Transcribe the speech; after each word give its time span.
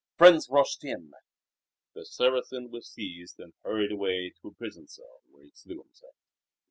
Friends 0.17 0.49
rushed 0.49 0.83
in. 0.83 1.11
The 1.93 2.07
Saracen 2.07 2.71
was 2.71 2.89
seized 2.89 3.39
and 3.39 3.53
hurried 3.63 3.91
away 3.91 4.33
to 4.41 4.47
a 4.47 4.51
prison 4.55 4.87
cell, 4.87 5.21
where 5.29 5.43
he 5.43 5.51
slew 5.53 5.83
himself. 5.83 6.15